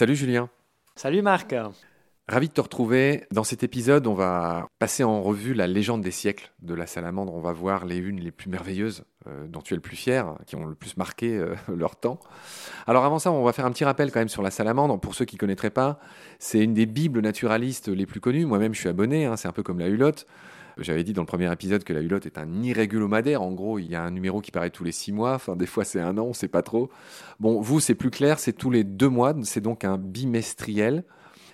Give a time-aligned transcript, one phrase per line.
[0.00, 0.48] Salut Julien.
[0.96, 1.54] Salut Marc.
[2.26, 3.24] Ravi de te retrouver.
[3.32, 7.34] Dans cet épisode, on va passer en revue la légende des siècles de la salamandre.
[7.34, 10.38] On va voir les unes les plus merveilleuses, euh, dont tu es le plus fier,
[10.46, 12.18] qui ont le plus marqué euh, leur temps.
[12.86, 14.98] Alors avant ça, on va faire un petit rappel quand même sur la salamandre.
[14.98, 16.00] Pour ceux qui ne connaîtraient pas,
[16.38, 18.46] c'est une des bibles naturalistes les plus connues.
[18.46, 19.36] Moi-même, je suis abonné, hein.
[19.36, 20.26] c'est un peu comme la hulotte.
[20.80, 23.42] J'avais dit dans le premier épisode que la hulotte est un irrégulomadaire.
[23.42, 25.34] En gros, il y a un numéro qui paraît tous les six mois.
[25.34, 26.90] Enfin, des fois, c'est un an, on sait pas trop.
[27.38, 29.34] Bon, vous, c'est plus clair, c'est tous les deux mois.
[29.42, 31.04] C'est donc un bimestriel.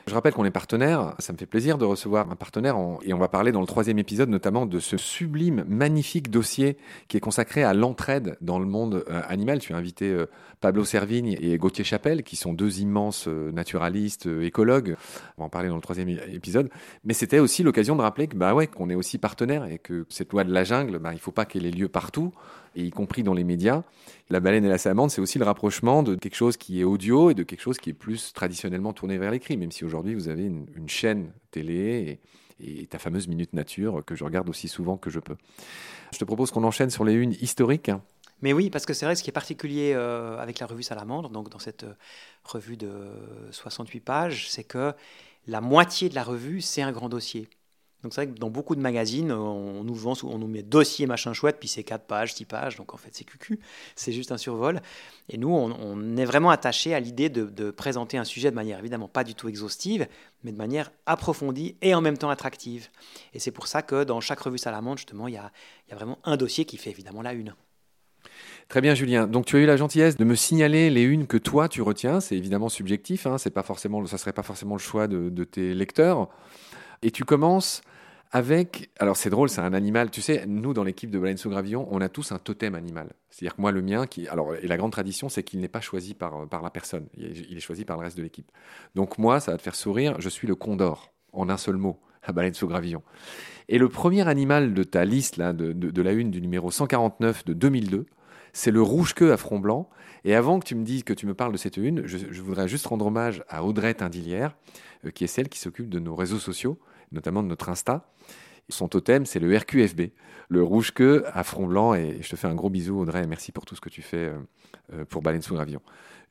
[0.08, 1.16] Je rappelle qu'on est partenaire.
[1.18, 2.76] Ça me fait plaisir de recevoir un partenaire.
[3.02, 6.76] et on va parler dans le troisième épisode notamment de ce sublime, magnifique dossier
[7.08, 9.58] qui est consacré à l'entraide dans le monde euh, animal.
[9.58, 10.26] Tu as invité euh,
[10.60, 14.94] Pablo Servigne et Gauthier Chapelle, qui sont deux immenses euh, naturalistes, écologues.
[15.38, 16.70] On va en parler dans le troisième épisode.
[17.02, 20.06] Mais c'était aussi l'occasion de rappeler que, bah ouais, qu'on est aussi partenaire et que
[20.08, 22.32] cette loi de la jungle, bah, il ne faut pas qu'elle ait lieu partout
[22.76, 23.82] et y compris dans les médias.
[24.30, 27.30] La baleine et la salamandre, c'est aussi le rapprochement de quelque chose qui est audio
[27.30, 30.28] et de quelque chose qui est plus traditionnellement tourné vers l'écrit, même si aujourd'hui vous
[30.28, 32.20] avez une, chaîne télé
[32.60, 35.36] et, ta fameuse Minute Nature que je regarde aussi souvent que je peux.
[36.12, 37.90] Je te propose qu'on enchaîne sur les unes historiques.
[38.42, 41.30] Mais oui, parce que c'est vrai, ce qui est particulier euh, avec la revue Salamandre,
[41.30, 41.94] donc dans cette euh,
[42.44, 42.90] revue de
[43.50, 44.92] 68 pages, c'est que
[45.46, 47.48] la moitié de la revue, c'est un grand dossier.
[48.02, 51.06] Donc c'est vrai que dans beaucoup de magazines, on nous vend, on nous met dossier
[51.06, 53.58] machin chouette, puis c'est 4 pages, 6 pages, donc en fait c'est cucu,
[53.94, 54.80] c'est juste un survol.
[55.28, 59.08] Et nous, on, est vraiment attaché à l'idée de, présenter un sujet de manière évidemment
[59.08, 60.06] pas du tout exhaustive,
[60.44, 62.88] mais de manière approfondie et en même temps attractive.
[63.34, 65.50] Et c'est pour ça que dans chaque revue Salamandre, justement, il y a,
[65.90, 67.54] vraiment un dossier qui fait évidemment la une.
[68.68, 69.26] Très bien, Julien.
[69.26, 72.20] Donc, tu as eu la gentillesse de me signaler les unes que toi tu retiens.
[72.20, 73.26] C'est évidemment subjectif.
[73.26, 73.38] Hein.
[73.38, 76.28] C'est pas forcément, ça serait pas forcément le choix de tes lecteurs.
[77.02, 77.82] Et tu commences
[78.32, 80.10] avec, alors c'est drôle, c'est un animal.
[80.10, 83.08] Tu sais, nous dans l'équipe de Baleine sous Gravillon, on a tous un totem animal.
[83.30, 85.80] C'est-à-dire que moi, le mien, qui, alors, et la grande tradition, c'est qu'il n'est pas
[85.80, 87.06] choisi par, par la personne.
[87.16, 88.50] Il est choisi par le reste de l'équipe.
[88.94, 90.16] Donc moi, ça va te faire sourire.
[90.20, 93.02] Je suis le condor, en un seul mot, à Baleine sous Gravillon.
[93.68, 97.44] Et le premier animal de ta liste là, de, de, la une du numéro 149
[97.44, 98.06] de 2002,
[98.52, 99.88] c'est le rouge-queue à front blanc.
[100.26, 102.68] Et avant que tu me dises que tu me parles de cette une, je, voudrais
[102.68, 104.54] juste rendre hommage à Audrey Tindillière,
[105.06, 106.78] euh, qui est celle qui s'occupe de nos réseaux sociaux
[107.12, 108.08] notamment de notre Insta.
[108.68, 110.10] Son totem, c'est le RQFB,
[110.48, 111.94] le rouge queue à front blanc.
[111.94, 114.02] Et je te fais un gros bisou, Audrey, et merci pour tout ce que tu
[114.02, 114.38] fais euh,
[114.92, 115.80] euh, pour Baleine sous Gravillon.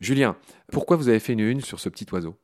[0.01, 0.35] Julien,
[0.71, 2.35] pourquoi vous avez fait une une sur ce petit oiseau?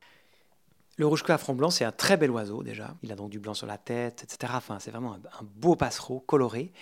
[0.98, 2.94] Le rouge queue à front blanc, c'est un très bel oiseau déjà.
[3.02, 4.52] Il a donc du blanc sur la tête, etc.
[4.56, 6.72] Enfin, c'est vraiment un, beau passereau coloré.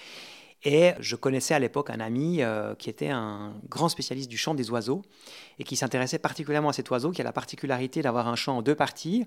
[0.62, 4.54] Et je connaissais à l'époque un ami euh, qui était un grand spécialiste du chant
[4.54, 5.02] des oiseaux
[5.58, 8.62] et qui s'intéressait particulièrement à cet oiseau qui a la particularité d'avoir un chant en
[8.62, 9.24] deux parties.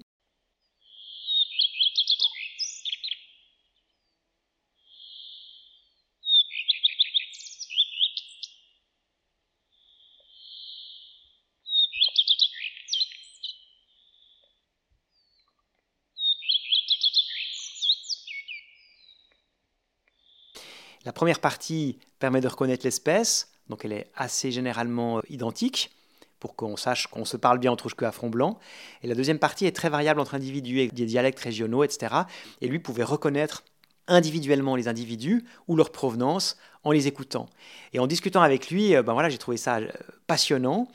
[21.14, 25.92] La première partie permet de reconnaître l'espèce, donc elle est assez généralement euh, identique
[26.40, 28.58] pour qu'on sache qu'on se parle bien entre rouge à front blanc.
[29.04, 32.16] Et la deuxième partie est très variable entre individus et des dialectes régionaux, etc.
[32.62, 33.64] Et lui pouvait reconnaître
[34.08, 37.46] individuellement les individus ou leur provenance en les écoutant.
[37.94, 39.92] Et en discutant avec lui, euh, ben voilà, j'ai trouvé ça euh,
[40.26, 40.88] passionnant.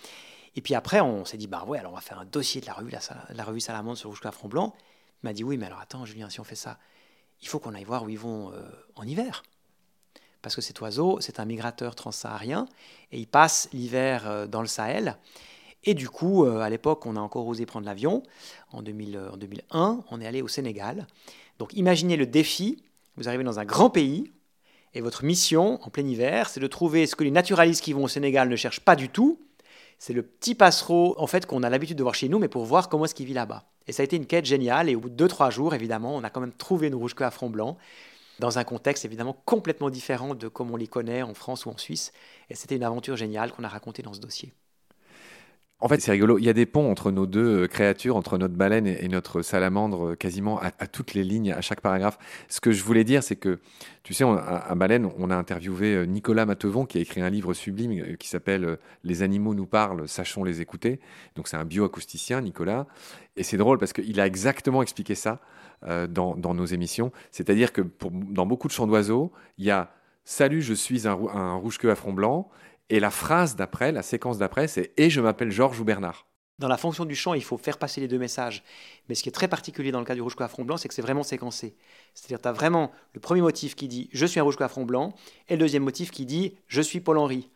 [0.57, 2.67] Et puis après, on s'est dit, bah ouais, alors on va faire un dossier de
[2.67, 4.75] la revue, la, revue Salamandre sur rouge à front blanc.
[5.23, 6.77] Il m'a dit, oui, mais alors attends, Julien, si on fait ça,
[7.41, 8.53] il faut qu'on aille voir où ils vont
[8.97, 9.45] en hiver
[10.49, 12.65] parce que cet oiseau, c'est un migrateur transsaharien,
[13.13, 15.19] et il passe l'hiver euh, dans le Sahel.
[15.85, 18.23] Et du coup, euh, à l'époque, on a encore osé prendre l'avion.
[18.73, 21.07] En, 2001, euh, on est allé au Sénégal.
[21.59, 22.83] Donc imaginez le défi,
[23.19, 24.33] vous arrivez dans un grand pays,
[24.95, 28.05] et votre mission, en plein hiver, c'est de trouver ce que les naturalistes qui vont
[28.05, 29.39] au Sénégal ne cherchent pas du tout.
[29.99, 32.65] C'est le petit passereau, en fait, qu'on a l'habitude de voir chez nous, mais pour
[32.65, 33.65] voir comment est-ce qu'il vit là-bas.
[33.87, 36.25] Et ça a été une quête géniale, et au bout de 2-3 jours, évidemment, on
[36.25, 37.77] a quand même trouvé une rouge queue à front blanc
[38.39, 41.79] dans un contexte évidemment complètement différent de comme on les connaît en France ou en
[41.79, 42.13] Suisse.
[42.51, 44.53] Et c'était une aventure géniale qu'on a racontée dans ce dossier.
[45.81, 46.39] En fait, c'est rigolo.
[46.39, 49.43] Il y a des ponts entre nos deux euh, créatures, entre notre baleine et notre
[49.43, 52.19] salamandre, euh, quasiment à, toutes les lignes, à chaque paragraphe.
[52.49, 53.61] Ce que je voulais dire, c'est que,
[54.03, 57.55] tu sais, à, Baleine, on a interviewé euh, Nicolas Matevon, qui a écrit un livre
[57.55, 60.99] sublime qui s'appelle Les animaux nous parlent, sachons les écouter.
[61.37, 62.89] Donc, c'est un bioacousticien, Nicolas.
[63.37, 65.41] Et c'est drôle parce qu'il a exactement expliqué ça
[65.83, 67.13] dans, nos émissions.
[67.31, 69.91] C'est-à-dire que dans beaucoup de chants d'oiseaux, il y a
[70.31, 72.51] Salut, je suis un, rouge-queue à front blanc
[72.91, 76.27] et la phrase d'après, la séquence d'après, c'est Et je m'appelle Georges ou Bernard.
[76.59, 78.63] Dans la fonction du chant, il faut faire passer les deux messages.
[79.09, 80.87] Mais ce qui est très particulier dans le cas du rouge à front blanc, c'est
[80.87, 81.77] que c'est vraiment séquencé.
[82.13, 84.85] C'est-à-dire, tu as vraiment le premier motif qui dit Je suis un rouge à front
[84.85, 85.15] blanc,
[85.49, 87.49] et le deuxième motif qui dit Je suis Paul-Henri.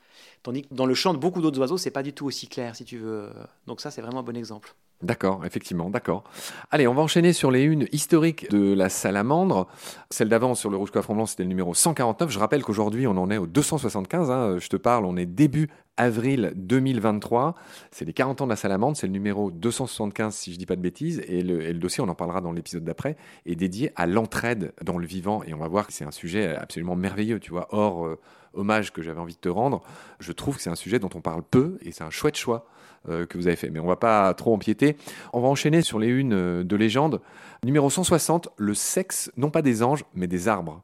[0.42, 2.74] Tandis que dans le chant de beaucoup d'autres oiseaux, c'est pas du tout aussi clair,
[2.74, 3.28] si tu veux.
[3.66, 4.74] Donc, ça, c'est vraiment un bon exemple.
[5.02, 6.22] D'accord, effectivement, d'accord.
[6.70, 9.66] Allez, on va enchaîner sur les unes historiques de la salamandre.
[10.10, 12.30] Celle d'avant sur le rouge coiffron blanc, c'était le numéro 149.
[12.30, 14.30] Je rappelle qu'aujourd'hui, on en est au 275.
[14.30, 14.58] Hein.
[14.58, 17.56] Je te parle, on est début avril 2023.
[17.90, 20.76] C'est les 40 ans de la salamandre, c'est le numéro 275 si je dis pas
[20.76, 21.20] de bêtises.
[21.26, 24.72] Et le, et le dossier, on en parlera dans l'épisode d'après, est dédié à l'entraide
[24.82, 25.42] dans le vivant.
[25.42, 28.20] Et on va voir que c'est un sujet absolument merveilleux, tu vois, hors euh,
[28.54, 29.82] hommage que j'avais envie de te rendre.
[30.20, 32.66] Je trouve que c'est un sujet dont on parle peu et c'est un chouette choix
[33.08, 33.70] euh, que vous avez fait.
[33.70, 34.96] Mais on va pas trop empiéter.
[35.32, 37.20] On va enchaîner sur les unes euh, de légende.
[37.64, 40.82] Numéro 160, le sexe, non pas des anges, mais des arbres.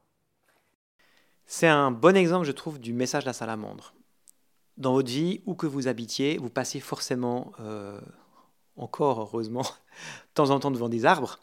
[1.47, 3.95] C'est un bon exemple, je trouve, du message de la salamandre.
[4.77, 8.01] Dans votre vie, où que vous habitiez, vous passez forcément, euh,
[8.77, 11.39] encore heureusement, de temps en temps devant des arbres.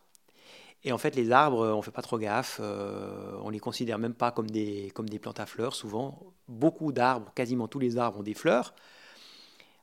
[0.87, 3.97] Et en fait, les arbres, on ne fait pas trop gaffe, euh, on les considère
[3.97, 6.21] même pas comme des, comme des plantes à fleurs, souvent.
[6.47, 8.75] Beaucoup d'arbres, quasiment tous les arbres ont des fleurs.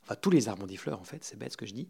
[0.05, 1.89] Enfin, tous les arbres ont des fleurs, en fait, c'est bête ce que je dis.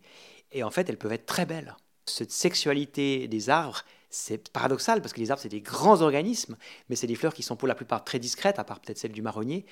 [0.51, 1.77] Et en fait, elles peuvent être très belles.
[2.07, 6.57] Cette sexualité des arbres, c'est paradoxal parce que les arbres, c'est des grands organismes,
[6.89, 9.13] mais c'est des fleurs qui sont pour la plupart très discrètes, à part peut-être celle
[9.13, 9.67] du marronnier.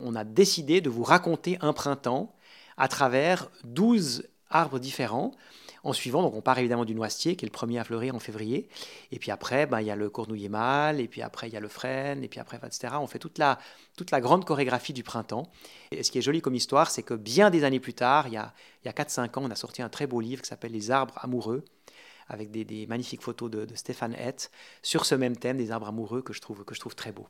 [0.00, 2.34] On a décidé de vous raconter un printemps
[2.78, 5.32] à travers 12 arbres différents
[5.84, 8.18] en suivant, donc on part évidemment du noisetier, qui est le premier à fleurir en
[8.18, 8.68] février.
[9.12, 11.56] Et puis après, ben, il y a le cornouiller mâle, et puis après, il y
[11.56, 12.94] a le frêne, et puis après, etc.
[13.00, 13.58] On fait toute la,
[13.96, 15.50] toute la grande chorégraphie du printemps.
[15.90, 18.34] Et ce qui est joli comme histoire, c'est que bien des années plus tard, il
[18.34, 18.52] y a,
[18.84, 20.90] il y a 4-5 ans, on a sorti un très beau livre qui s'appelle Les
[20.90, 21.64] arbres amoureux
[22.28, 24.50] avec des, des magnifiques photos de, de Stéphane Hett
[24.82, 27.26] sur ce même thème des arbres amoureux que je trouve, que je trouve très beau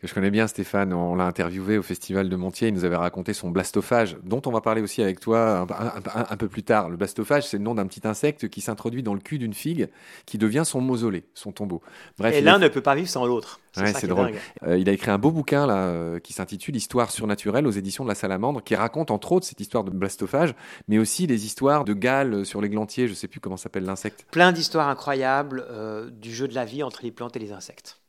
[0.00, 0.94] que je connais bien, Stéphane.
[0.94, 2.68] On l'a interviewé au Festival de Montier.
[2.68, 5.66] Il nous avait raconté son blastophage, dont on va parler aussi avec toi
[6.14, 6.88] un, peu plus tard.
[6.88, 9.88] Le blastophage, c'est le nom d'un petit insecte qui s'introduit dans le cul d'une figue,
[10.24, 11.82] qui devient son mausolée, son tombeau.
[12.18, 13.60] Bref, Et l'un ne peut pas vivre sans l'autre.
[13.72, 14.32] c'est drôle.
[14.66, 18.04] Euh, il a écrit un beau bouquin là, euh, qui s'intitule Histoire surnaturelle aux éditions
[18.04, 20.54] de la Salamandre, qui raconte entre autres cette histoire de blastophage,
[20.88, 23.06] mais aussi les histoires de Galles sur l'églantier.
[23.06, 24.24] Je ne sais plus comment s'appelle l'insecte.
[24.30, 27.99] Plein d'histoires incroyables euh, du jeu de la vie entre les plantes et les insectes.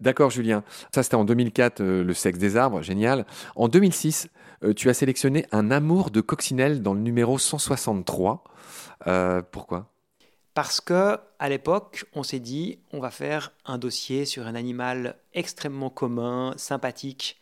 [0.00, 0.64] D'accord, Julien.
[0.94, 3.26] Ça, c'était en 2004, euh, le sexe des arbres, génial.
[3.54, 4.28] En 2006,
[4.64, 8.44] euh, tu as sélectionné un amour de coccinelle dans le numéro 163.
[9.06, 9.92] Euh, pourquoi?
[10.54, 15.16] Parce que à l'époque, on s'est dit, on va faire un dossier sur un animal
[15.34, 17.38] extrêmement commun, sympathique,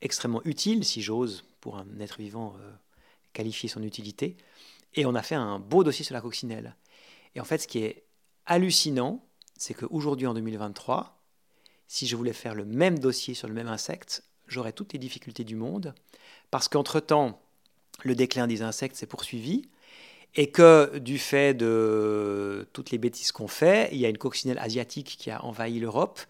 [0.00, 2.54] extrêmement utile, si j'ose, pour un être vivant
[3.32, 4.36] qualifier son utilité.
[4.94, 6.76] Et on a fait un beau dossier sur la coccinelle.
[7.34, 8.04] Et en fait, ce qui est
[8.46, 9.24] hallucinant,
[9.56, 11.13] c'est qu'aujourd'hui, en 2023,
[11.86, 15.44] si je voulais faire le même dossier sur le même insecte, j'aurais toutes les difficultés
[15.44, 15.94] du monde,
[16.50, 17.40] parce qu'entre-temps,
[18.02, 19.68] le déclin des insectes s'est poursuivi,
[20.36, 24.58] et que du fait de toutes les bêtises qu'on fait, il y a une coccinelle
[24.58, 26.20] asiatique qui a envahi l'Europe,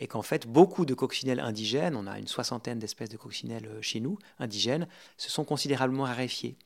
[0.00, 3.80] et qu'en fait, beaucoup de coccinelles indigènes, on a une soixantaine d'espèces de coccinelles euh,
[3.80, 6.56] chez nous, indigènes, se sont considérablement raréfiées.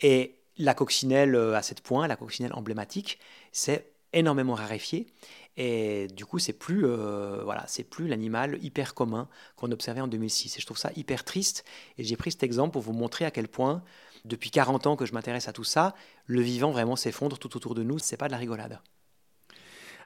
[0.00, 3.18] Et la coccinelle euh, à 7 points, la coccinelle emblématique,
[3.52, 5.06] c'est énormément raréfié.
[5.56, 10.08] Et du coup, c'est plus, euh, voilà, c'est plus l'animal hyper commun qu'on observait en
[10.08, 10.56] 2006.
[10.56, 11.64] Et je trouve ça hyper triste.
[11.98, 13.82] Et j'ai pris cet exemple pour vous montrer à quel point,
[14.24, 15.94] depuis 40 ans que je m'intéresse à tout ça,
[16.26, 17.98] le vivant vraiment s'effondre tout autour de nous.
[17.98, 18.80] C'est pas de la rigolade.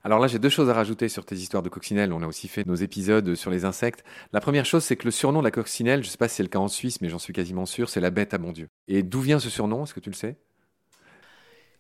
[0.05, 2.13] Alors là, j'ai deux choses à rajouter sur tes histoires de coccinelle.
[2.13, 4.05] On a aussi fait nos épisodes sur les insectes.
[4.33, 6.37] La première chose, c'est que le surnom de la coccinelle, je ne sais pas si
[6.37, 8.53] c'est le cas en Suisse, mais j'en suis quasiment sûr, c'est la bête à bon
[8.53, 8.69] Dieu.
[8.87, 9.85] Et d'où vient ce surnom?
[9.85, 10.37] Est-ce que tu le sais?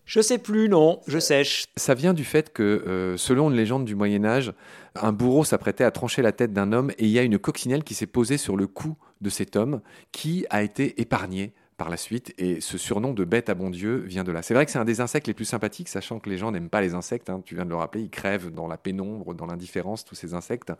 [0.08, 1.66] Je sais plus, non, je sèche.
[1.76, 4.54] Ça vient du fait que, euh, selon une légende du Moyen Âge,
[4.94, 7.84] un bourreau s'apprêtait à trancher la tête d'un homme et il y a une coccinelle
[7.84, 11.98] qui s'est posée sur le cou de cet homme qui a été épargné par la
[11.98, 12.32] suite.
[12.38, 14.40] Et ce surnom de bête à bon Dieu vient de là.
[14.40, 16.70] C'est vrai que c'est un des insectes les plus sympathiques, sachant que les gens n'aiment
[16.70, 17.28] pas les insectes.
[17.28, 20.32] Hein, tu viens de le rappeler, ils crèvent dans la pénombre, dans l'indifférence, tous ces
[20.32, 20.72] insectes.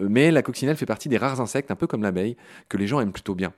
[0.00, 2.38] Euh, mais la coccinelle fait partie des rares insectes, un peu comme l'abeille,
[2.70, 3.52] que les gens aiment plutôt bien.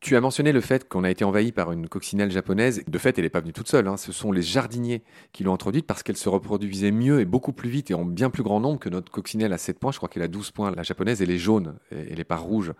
[0.00, 2.84] Tu as mentionné le fait qu'on a été envahi par une coccinelle japonaise.
[2.86, 3.88] De fait, elle n'est pas venue toute seule.
[3.88, 3.96] Hein.
[3.96, 5.02] Ce sont les jardiniers
[5.32, 8.30] qui l'ont introduite parce qu'elle se reproduisait mieux et beaucoup plus vite et en bien
[8.30, 9.90] plus grand nombre que notre coccinelle à 7 points.
[9.90, 10.70] Je crois qu'elle a 12 points.
[10.70, 12.72] La japonaise, elle est jaune elle n'est pas rouge.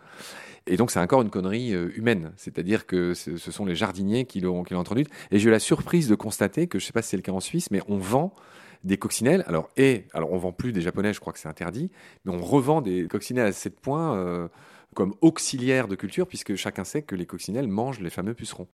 [0.68, 2.32] Et donc, c'est encore une connerie euh, humaine.
[2.36, 5.08] C'est-à-dire que ce sont les jardiniers qui l'ont introduite.
[5.30, 7.22] Et j'ai eu la surprise de constater que, je ne sais pas si c'est le
[7.22, 8.32] cas en Suisse, mais on vend
[8.84, 9.44] des coccinelles.
[9.46, 11.90] Alors, et, alors on vend plus des japonais, je crois que c'est interdit,
[12.24, 14.16] mais on revend des coccinelles à 7 points.
[14.16, 14.48] Euh,
[14.94, 18.68] comme auxiliaire de culture, puisque chacun sait que les coccinelles mangent les fameux pucerons.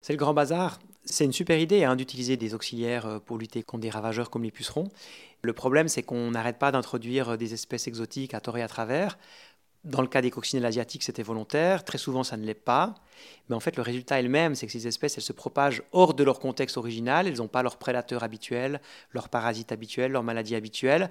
[0.00, 0.80] C'est le grand bazar.
[1.04, 4.42] C'est une super idée hein, d'utiliser des auxiliaires euh, pour lutter contre des ravageurs comme
[4.42, 4.88] les pucerons.
[5.42, 8.68] Le problème, c'est qu'on n'arrête pas d'introduire euh, des espèces exotiques à tort et à
[8.68, 9.18] travers.
[9.84, 11.84] Dans le cas des coccinelles asiatiques, c'était volontaire.
[11.84, 12.94] Très souvent, ça ne l'est pas.
[13.48, 15.82] Mais en fait, le résultat est le même, c'est que ces espèces, elles se propagent
[15.92, 18.80] hors de leur contexte original, elles n'ont pas leurs prédateurs habituels,
[19.12, 21.10] leurs parasites habituels, leurs maladies habituelles,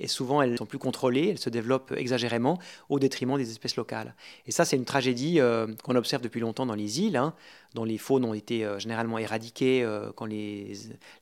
[0.00, 4.14] et souvent elles sont plus contrôlées, elles se développent exagérément au détriment des espèces locales.
[4.46, 7.34] Et ça, c'est une tragédie euh, qu'on observe depuis longtemps dans les îles, hein,
[7.74, 10.72] dont les faunes ont été euh, généralement éradiquées euh, quand les,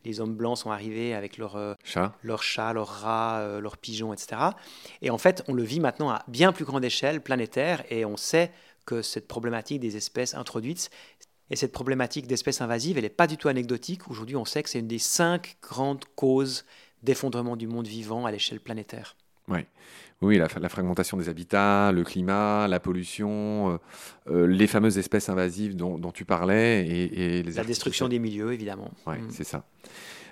[0.04, 4.40] les, hommes blancs sont arrivés avec leurs chats, leurs chats, leurs rats, leurs pigeons, etc.
[5.02, 6.89] Et en fait, on le vit maintenant à bien plus grande échelle,
[7.20, 8.50] planétaire, et on sait
[8.87, 10.90] que cette problématique des espèces introduites
[11.50, 14.09] et cette problématique d'espèces invasives, elle n'est pas du tout anecdotique.
[14.09, 16.64] Aujourd'hui, on sait que c'est une des cinq grandes causes
[17.02, 19.16] d'effondrement du monde vivant à l'échelle planétaire.
[19.49, 19.66] Ouais.
[20.23, 23.78] Oui, la, la, fragmentation des habitats, le climat, la pollution, euh,
[24.30, 28.90] euh, les fameuses espèces invasives dont, tu parlais et, les la destruction des milieux, évidemment.
[29.06, 29.30] Oui, mm.
[29.30, 29.64] c'est ça.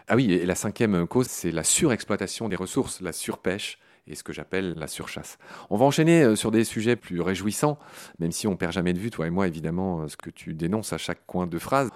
[0.06, 4.22] Ah oui, et la cinquième cause, c'est la surexploitation des ressources, la surpêche et ce
[4.22, 5.38] que j'appelle la surchasse.
[5.70, 7.78] On va enchaîner euh, sur des sujets plus réjouissants,
[8.18, 10.54] même si on perd jamais de vue, toi et moi, évidemment, euh, ce que tu
[10.54, 11.90] dénonces à chaque coin de phrase.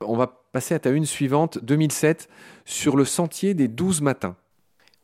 [0.00, 2.28] On va passer à ta une suivante, 2007,
[2.64, 4.36] sur le sentier des 12 matins.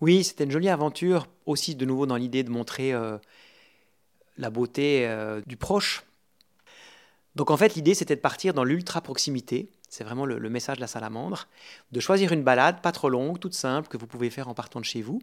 [0.00, 3.16] Oui, c'était une jolie aventure, aussi de nouveau dans l'idée de montrer euh,
[4.36, 5.08] la beauté
[5.46, 6.04] du proche.
[7.36, 10.80] Donc en fait, l'idée, c'était de partir dans l'ultra proximité, c'est vraiment le, message de
[10.80, 11.48] la salamandre,
[11.92, 14.80] de choisir une balade pas trop longue, toute simple, que vous pouvez faire en partant
[14.80, 15.20] de chez vous,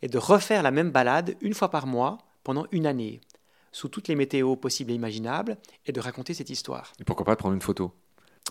[0.00, 3.20] et de refaire la même balade une fois par mois pendant une année,
[3.72, 6.92] sous toutes les météos possibles et imaginables, et de raconter cette histoire.
[7.00, 7.92] Et pourquoi pas prendre une photo?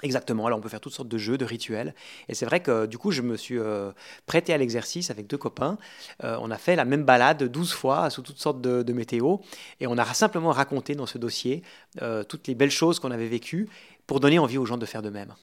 [0.04, 1.96] Exactement, alors on peut faire toutes sortes de jeux, de rituels.
[2.28, 3.92] Et c'est vrai que du coup, je me suis euh,
[4.25, 5.78] prêté à l'exercice avec deux copains.
[6.25, 9.42] Euh, on a fait la même balade 12 fois sous toutes sortes de, de météos.
[9.80, 11.63] Et on a simplement raconté dans ce dossier
[12.01, 13.70] euh, toutes les belles choses qu'on avait vécues
[14.08, 15.34] pour donner envie aux gens de faire de même.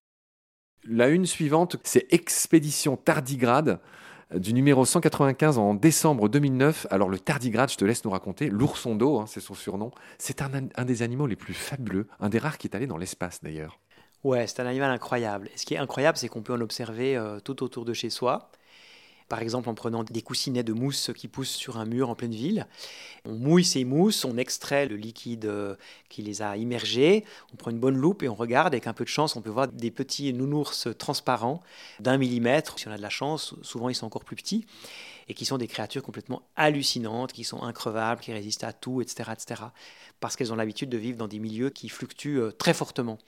[0.84, 3.80] La une suivante, c'est Expédition Tardigrade
[4.34, 6.86] du numéro 195 en décembre 2009.
[6.90, 10.42] Alors le tardigrade, je te laisse nous raconter, l'ourson d'eau, hein, c'est son surnom, c'est
[10.42, 13.42] un, un, des animaux les plus fabuleux, un des rares qui est allé dans l'espace
[13.42, 13.80] d'ailleurs.
[14.24, 15.48] Ouais, c'est un animal incroyable.
[15.54, 18.10] Et ce qui est incroyable, c'est qu'on peut en observer euh, tout autour de chez
[18.10, 18.50] soi
[19.28, 22.34] par exemple en prenant des coussinets de mousse qui poussent sur un mur en pleine
[22.34, 22.66] ville.
[23.24, 25.74] On mouille ces mousses, on extrait le liquide euh,
[26.08, 28.74] qui les a immergés, on prend une bonne loupe et on regarde.
[28.74, 31.62] Avec un peu de chance, on peut voir des petits nounours transparents
[32.00, 32.78] d'un millimètre.
[32.78, 34.66] Si on a de la chance, souvent ils sont encore plus petits
[35.28, 39.30] et qui sont des créatures complètement hallucinantes, qui sont increvables, qui résistent à tout, etc.
[39.32, 39.62] etc.
[40.20, 43.18] parce qu'elles ont l'habitude de vivre dans des milieux qui fluctuent euh, très fortement.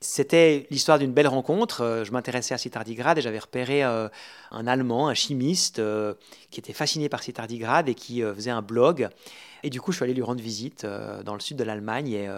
[0.00, 1.82] C'était l'histoire d'une belle rencontre.
[1.82, 4.08] Euh, je m'intéressais à ces tardigrades et j'avais repéré euh,
[4.50, 5.80] un Allemand, un chimiste,
[6.50, 9.08] qui était fasciné par ces tardigrades et qui faisait un blog.
[9.62, 10.86] Et du coup, je suis allé lui rendre visite
[11.24, 12.28] dans le sud de l'Allemagne et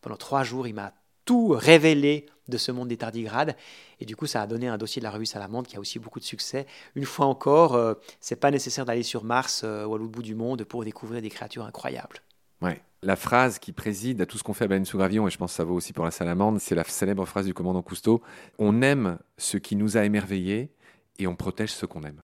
[0.00, 0.92] pendant trois jours, il m'a
[1.24, 3.56] tout révélé de ce monde des tardigrades.
[4.00, 5.98] Et du coup, ça a donné un dossier de la revue Salamandre qui a aussi
[5.98, 6.66] beaucoup de succès.
[6.94, 10.22] Une fois encore, euh, c'est pas nécessaire d'aller sur Mars euh, ou à l'autre bout
[10.22, 12.20] du monde pour découvrir des créatures incroyables.
[12.60, 12.80] Ouais.
[13.02, 15.52] La phrase qui préside à tout ce qu'on fait à Baleine sous et je pense
[15.52, 18.22] que ça vaut aussi pour la Salamandre, c'est la célèbre phrase du commandant Cousteau
[18.58, 20.70] On aime ce qui nous a émerveillés
[21.18, 22.20] et on protège ce qu'on aime.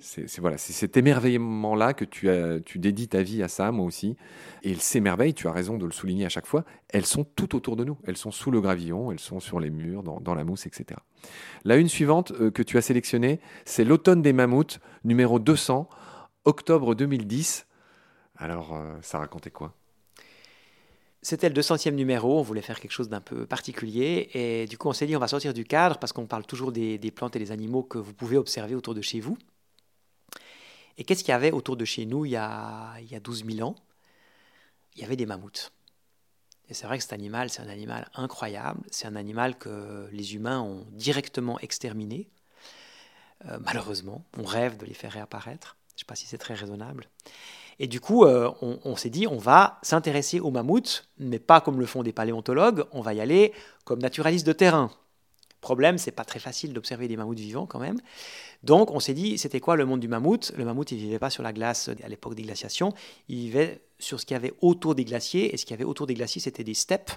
[0.00, 4.16] C'est voilà, cet émerveillement-là que tu, dédies ta vie à ça, moi aussi.
[4.62, 7.56] Et ces merveilles, tu as raison de le souligner à chaque fois, elles sont tout
[7.56, 7.98] autour de nous.
[8.06, 11.00] Elles sont sous le gravillon, elles sont sur les murs, dans, la mousse, etc.
[11.64, 15.88] La une suivante euh, que tu as sélectionnée, c'est l'automne des mammouths, numéro 200,
[16.44, 17.66] octobre 2010.
[18.36, 19.74] Alors, euh, ça racontait quoi?
[21.20, 24.88] C'était le 200e numéro, on voulait faire quelque chose d'un peu particulier et du coup
[24.88, 27.40] on s'est dit on va sortir du cadre parce qu'on parle toujours des plantes et
[27.40, 29.36] des animaux que vous pouvez observer autour de chez vous.
[30.98, 33.20] Et qu'est-ce qu'il y avait autour de chez nous il y a, il y a
[33.20, 33.76] 12 000 ans?
[34.96, 35.72] Il y avait des mammouths.
[36.68, 38.80] Et c'est vrai que cet animal, c'est un animal incroyable.
[38.90, 42.28] C'est un animal que les humains ont directement exterminé.
[43.46, 45.76] Euh, malheureusement, on rêve de les faire réapparaître.
[45.90, 47.08] Je ne sais pas si c'est très raisonnable.
[47.78, 51.60] Et du coup, euh, on, on s'est dit, on va s'intéresser aux mammouths, mais pas
[51.60, 53.52] comme le font des paléontologues, on va y aller
[53.84, 54.90] comme naturaliste de terrain.
[55.60, 57.98] Problème, c'est pas très facile d'observer des mammouths vivants quand même.
[58.62, 60.52] Donc on s'est dit, c'était quoi le monde du mammouth?
[60.56, 62.92] Le mammouth, il vivait pas sur la glace à l'époque des glaciations,
[63.28, 65.84] il vivait sur ce qu'il y avait autour des glaciers, et ce qu'il y avait
[65.84, 67.10] autour des glaciers, c'était des steppes,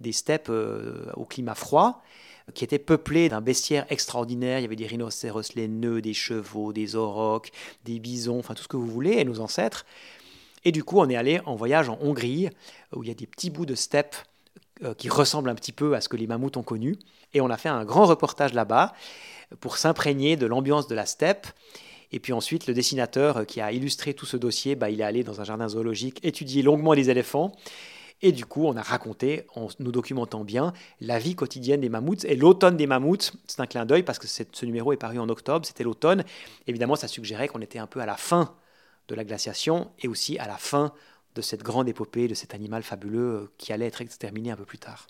[0.00, 2.02] des steppes euh, au climat froid,
[2.54, 4.58] qui étaient peuplées d'un bestiaire extraordinaire.
[4.58, 7.50] Il y avait des rhinocéros laineux, des chevaux, des aurochs,
[7.84, 9.84] des bisons, enfin tout ce que vous voulez, et nos ancêtres.
[10.64, 12.48] Et du coup, on est allé en voyage en Hongrie,
[12.94, 14.22] où il y a des petits bouts de steppes euh,
[14.96, 16.98] qui ressemblent un petit peu à ce que les mammouths ont connu.
[17.34, 18.92] Et on a fait un grand reportage là-bas
[19.60, 21.46] pour s'imprégner de l'ambiance de la steppe.
[22.12, 25.24] Et puis ensuite, le dessinateur qui a illustré tout ce dossier, bah, il est allé
[25.24, 27.52] dans un jardin zoologique étudier longuement les éléphants.
[28.20, 32.24] Et du coup, on a raconté, en nous documentant bien, la vie quotidienne des mammouths.
[32.24, 35.28] Et l'automne des mammouths, c'est un clin d'œil parce que ce numéro est paru en
[35.28, 36.24] octobre, c'était l'automne.
[36.66, 38.56] Évidemment, ça suggérait qu'on était un peu à la fin
[39.06, 40.92] de la glaciation et aussi à la fin
[41.38, 44.78] de cette grande épopée, de cet animal fabuleux qui allait être exterminé un peu plus
[44.78, 45.06] tard.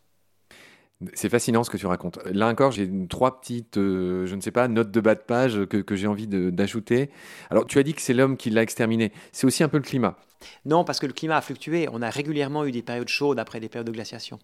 [1.14, 2.18] C'est fascinant ce que tu racontes.
[2.26, 5.64] Là encore, j'ai trois petites, euh, je ne sais pas, notes de bas de page
[5.66, 7.10] que, que j'ai envie d'ajouter.
[7.50, 9.12] Alors, tu as dit que c'est l'homme qui l'a exterminé.
[9.32, 10.16] C'est aussi un peu le climat.
[10.64, 11.88] Non, parce que le climat a fluctué.
[11.92, 14.38] On a régulièrement eu des périodes chaudes après des périodes de glaciation.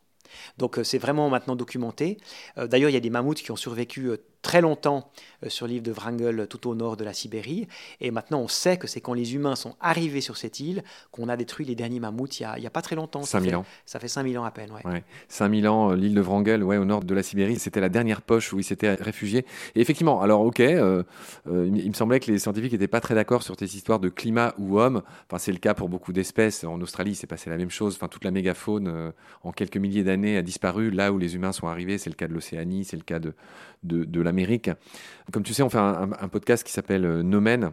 [0.59, 2.19] Donc euh, c'est vraiment maintenant documenté.
[2.59, 5.11] Euh, d'ailleurs, il y a des mammouths qui ont survécu euh, très longtemps
[5.49, 7.67] sur l'île de Wrangel tout au nord de la Sibérie.
[8.01, 11.29] Et maintenant, on sait que c'est quand les humains sont arrivés sur cette île qu'on
[11.29, 13.23] a détruit les derniers mammouths il n'y a, pas très longtemps.
[13.23, 13.65] 5000 ans.
[13.87, 15.03] Ça fait 5000 ans à peine, ouais.
[15.29, 18.53] 5000 ans, l'île de Wrangel, ouais, au nord de la Sibérie, c'était la dernière poche
[18.53, 19.47] où ils s'étaient réfugiés.
[19.75, 20.69] Et effectivement, alors ok, il
[21.47, 24.79] me semblait que les scientifiques n'étaient pas très d'accord sur ces histoires de climat ou
[24.79, 25.03] homme.
[25.29, 26.65] Enfin, c'est le cas pour beaucoup d'espèces.
[26.65, 27.95] En Australie, c'est passé la même chose.
[27.97, 31.69] Enfin, toute la mégafaune, en quelques milliers d'années, a disparu là où les humains sont
[31.69, 31.99] arrivés.
[31.99, 33.35] C'est le cas de l'Océanie, c'est le cas de,
[33.85, 34.21] de,
[35.33, 37.73] Comme tu sais, on fait un, podcast qui s'appelle euh, Nomen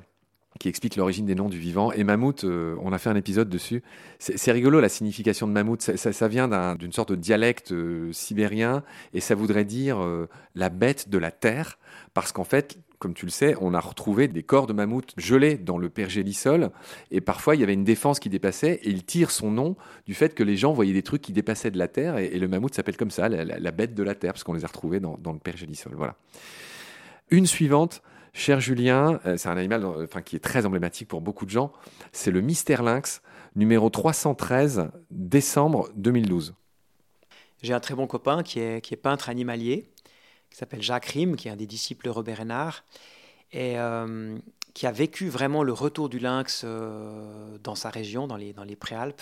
[0.60, 1.92] qui explique l'origine des noms du vivant.
[1.94, 3.82] Et mammouth, euh, on a fait un épisode dessus.
[4.20, 5.82] C'est rigolo la signification de mammouth.
[5.82, 10.06] Ça, vient d'une sorte de dialecte euh, sibérien et ça voudrait dire
[10.54, 11.80] la bête de la terre.
[12.14, 15.58] Parce qu'en fait, comme tu le sais, on a retrouvé des corps de mammouth gelés
[15.58, 16.70] dans le pergélisol.
[17.10, 18.80] Et parfois, il y avait une défense qui dépassait.
[18.84, 21.72] Et il tire son nom du fait que les gens voyaient des trucs qui dépassaient
[21.72, 22.18] de la terre.
[22.18, 24.68] Et, le mammouth s'appelle comme ça, la, bête de la terre, parce qu'on les a
[24.68, 25.94] retrouvés dans, le pergélisol.
[25.96, 26.16] Voilà.
[27.32, 28.04] Une suivante,
[28.34, 31.74] cher Julien, euh, c'est un animal enfin, qui est très emblématique pour beaucoup de gens.
[32.12, 33.24] C'est le Mystère Lynx,
[33.56, 36.54] numéro 313, décembre 2012.
[37.64, 39.88] J'ai un très bon copain qui est, qui est peintre animalier
[40.52, 42.84] qui s'appelle Jacques Rime, qui est un des disciples de Robert Renard,
[43.54, 44.38] et euh,
[44.74, 48.66] qui a vécu vraiment le retour du lynx euh, dans sa région, dans les, dans
[48.66, 49.22] les Préalpes,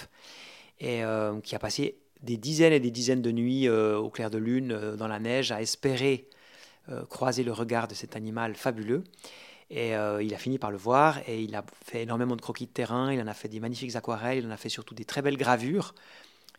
[0.80, 4.38] et euh, qui a passé des dizaines et des dizaines de nuits au clair de
[4.38, 6.28] lune, dans la neige, à espérer
[7.08, 9.06] croiser le regard de cet animal fabuleux.
[9.70, 12.72] Et il a fini par le voir et il a fait énormément de croquis de
[12.72, 15.22] terrain, il en a fait des magnifiques aquarelles, il en a fait surtout des très
[15.22, 15.96] belles gravures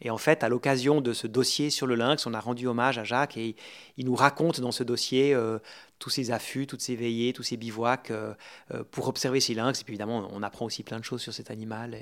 [0.02, 2.98] et en fait, à l'occasion de ce dossier sur le lynx, on a rendu hommage
[2.98, 3.54] à Jacques et
[3.98, 5.58] il nous raconte dans ce dossier euh,
[5.98, 8.32] tous ses affûts, toutes ses veillées, tous ses bivouacs euh,
[8.72, 9.80] euh, pour observer ces lynx.
[9.80, 11.98] Et puis évidemment, on apprend aussi plein de choses sur cet animal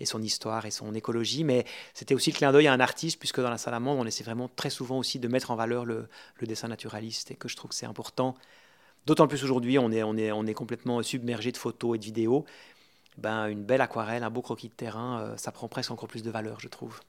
[0.00, 1.44] et, son histoire et son écologie.
[1.44, 4.24] Mais c'était aussi le clin d'œil à un artiste, puisque dans la salamandre, on essaie
[4.24, 6.08] vraiment très souvent aussi de mettre en valeur le,
[6.40, 8.34] dessin naturaliste et que je trouve que c'est important.
[9.04, 12.46] D'autant plus aujourd'hui, on est, on, est, complètement submergé de photos et de vidéos.
[13.18, 16.30] Ben, une belle aquarelle, un beau croquis de terrain, ça prend presque encore plus de
[16.30, 17.00] valeur, je trouve.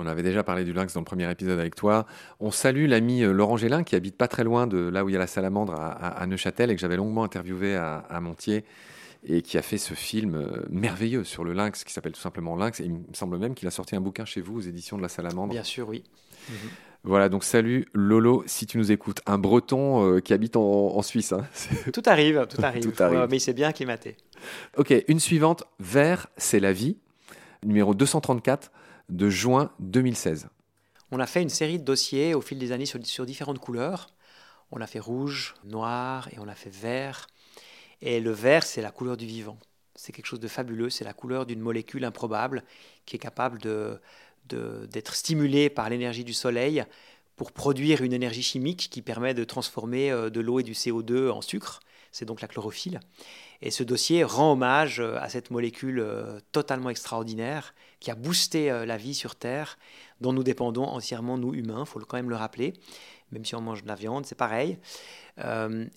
[0.00, 2.06] On avait déjà parlé du lynx dans le premier épisode avec toi.
[2.40, 5.12] On salue l'ami euh, Laurent Gélin qui habite pas très loin de là où il
[5.12, 8.64] y a la salamandre à, Neuchâtel et que j'avais longuement interviewé à, Montier
[9.28, 12.56] et qui a fait ce film euh, merveilleux sur le lynx qui s'appelle tout simplement
[12.56, 12.80] Lynx.
[12.80, 15.02] Et il me semble même qu'il a sorti un bouquin chez vous aux éditions de
[15.02, 15.52] la Salamandre.
[15.52, 16.02] Bien sûr, oui.
[16.48, 16.56] Mhm.
[17.04, 19.20] Voilà, donc salut Lolo, si tu nous écoutes.
[19.26, 21.32] Un breton euh, qui habite en, Suisse.
[21.32, 21.46] Hein.
[21.92, 22.90] Tout arrive, tout arrive.
[22.90, 23.26] tout arrive.
[23.30, 24.16] mais c'est bien acclimaté.
[24.78, 25.64] Ok, une suivante.
[25.78, 26.96] Vert, c'est la vie.
[27.62, 28.70] Numéro 234
[29.10, 30.48] de juin 2016.
[31.10, 34.08] On a fait une série de dossiers au fil des années sur, différentes couleurs.
[34.70, 37.26] On a fait rouge, noir et on a fait vert.
[38.00, 39.58] Et le vert, c'est la couleur du vivant.
[39.96, 40.88] C'est quelque chose de fabuleux.
[40.88, 42.62] C'est la couleur d'une molécule improbable
[43.04, 43.58] qui est capable
[44.48, 46.84] d'être stimulée par l'énergie du soleil
[47.34, 51.30] pour produire une énergie chimique qui permet de transformer euh, de l'eau et du CO2
[51.30, 51.80] en sucre.
[52.12, 53.00] C'est donc la chlorophylle.
[53.62, 58.70] Et ce dossier rend hommage euh, à cette molécule euh, totalement extraordinaire qui a boosté
[58.70, 59.78] euh, la vie sur Terre,
[60.20, 62.72] dont nous dépendons entièrement, nous humains, faut quand même le rappeler,
[63.30, 64.78] même si on mange de la viande, c'est pareil.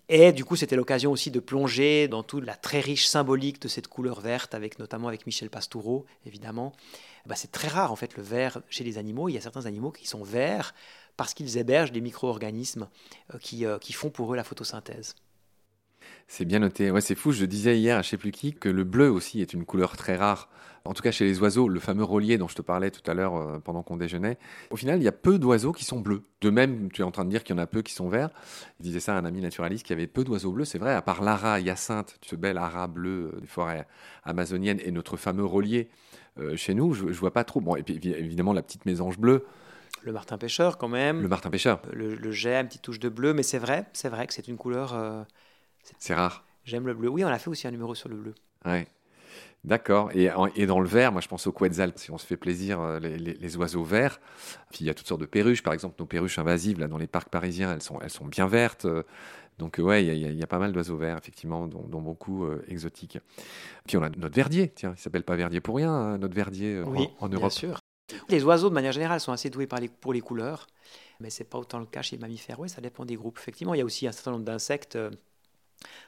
[0.08, 3.68] et du coup, c'était l'occasion aussi de plonger dans toute la très riche symbolique de
[3.68, 6.74] cette couleur verte, avec notamment avec Michel Pastoureau, évidemment.
[7.26, 9.30] Bah, c'est très rare en fait le vert chez les animaux.
[9.30, 10.76] Il y a certains animaux qui sont verts
[11.18, 12.88] parce qu'ils hébergent des micro-organismes
[13.42, 15.16] qui, qui font pour eux la photosynthèse.
[16.28, 16.92] C'est bien noté.
[16.92, 17.32] Ouais, c'est fou.
[17.32, 19.96] Je disais hier à je sais plus qui que le bleu aussi est une couleur
[19.98, 20.50] très rare.
[20.86, 23.14] En tout cas, chez les oiseaux, le fameux relier dont je te parlais tout à
[23.14, 24.38] l'heure euh, pendant qu'on déjeunait,
[24.70, 26.24] au final, il y a peu d'oiseaux qui sont bleus.
[26.42, 28.10] De même, tu es en train de dire qu'il y en a peu qui sont
[28.10, 28.32] verts.
[28.80, 30.66] Il disait ça à un ami naturaliste qui avait peu d'oiseaux bleus.
[30.66, 33.88] C'est vrai, à part l'ara hyacinthe, ce bel ara bleu euh, des forêts
[34.26, 35.88] amazoniennes et notre fameux relier
[36.40, 37.62] euh, chez nous, je, ne vois pas trop.
[37.62, 39.46] Bon, et puis évidemment, la petite mésange bleue.
[40.02, 41.22] Le martin pêcheur, quand même.
[41.22, 41.82] Le martin pêcheur.
[41.94, 44.50] Le, le jet, une petite touche de bleu, mais c'est vrai, c'est vrai que c'est
[44.50, 44.94] une couleur.
[46.00, 46.46] C'est rare.
[46.66, 47.10] J'aime le bleu.
[47.10, 48.34] Oui, on a fait aussi un numéro sur le bleu.
[48.66, 48.88] Ouais.
[49.64, 50.12] D'accord.
[50.14, 52.82] Et, et, dans le vert, moi je pense au quetzal, si on se fait plaisir,
[52.82, 54.20] euh, les, oiseaux verts.
[54.72, 56.98] Puis il y a toutes sortes de perruches, par exemple nos perruches invasives là dans
[56.98, 58.86] les parcs parisiens, elles sont, elles sont bien vertes.
[59.60, 63.20] Donc ouais, il y, a pas mal d'oiseaux verts effectivement, dont, beaucoup euh, exotiques.
[63.88, 66.76] Puis on a notre verdier, tiens, il s'appelle pas verdier pour rien, hein, notre verdier
[66.76, 66.86] euh,
[67.20, 67.40] en, Europe.
[67.40, 67.80] Bien sûr.
[68.30, 69.68] Les oiseaux de manière générale sont assez doués
[70.02, 70.68] pour les couleurs,
[71.20, 72.60] mais c'est pas autant le cas chez les mammifères.
[72.60, 73.38] Oui, ça dépend des groupes.
[73.40, 74.98] Effectivement, il y a aussi un certain nombre d'insectes